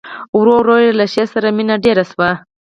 ورو 0.37 0.55
ورو 0.59 0.75
یې 0.83 0.89
له 0.99 1.05
شعر 1.13 1.27
سره 1.35 1.47
مینه 1.57 1.75
ډېره 1.85 2.03
شوه 2.11 2.29